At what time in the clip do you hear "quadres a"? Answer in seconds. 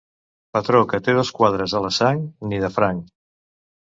1.41-1.83